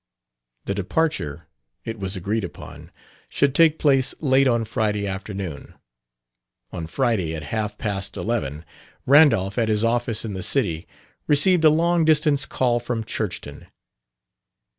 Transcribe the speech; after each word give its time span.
The 0.65 0.73
departure, 0.73 1.45
it 1.85 1.99
was 1.99 2.15
agreed 2.15 2.43
upon, 2.43 2.89
should 3.29 3.53
take 3.53 3.77
place 3.77 4.15
late 4.19 4.47
on 4.47 4.65
Friday 4.65 5.05
afternoon. 5.05 5.75
On 6.71 6.87
Friday, 6.87 7.35
at 7.35 7.43
half 7.53 7.77
past 7.77 8.17
eleven, 8.17 8.65
Randolph 9.05 9.59
at 9.59 9.69
his 9.69 9.83
office 9.83 10.25
in 10.25 10.33
the 10.33 10.41
city, 10.41 10.87
received 11.27 11.63
a 11.65 11.69
long 11.69 12.03
distance 12.03 12.47
call 12.47 12.79
from 12.79 13.03
Churchton. 13.03 13.67